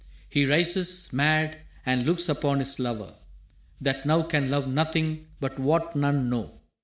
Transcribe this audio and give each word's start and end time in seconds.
He 0.27 0.47
rises, 0.47 1.13
mad, 1.13 1.59
and 1.85 2.07
looks 2.07 2.27
upon 2.27 2.57
his 2.57 2.79
lover, 2.79 3.13
That 3.79 4.03
now 4.03 4.23
can 4.23 4.49
love 4.49 4.67
nothing 4.67 5.27
but 5.39 5.59
what 5.59 5.95
none 5.95 6.27
know. 6.27 6.59